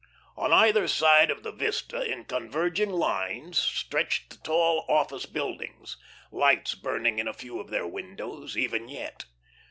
[0.35, 5.95] On either side of the vista in converging lines stretched the tall office buildings,
[6.31, 9.25] lights burning in a few of their windows, even yet.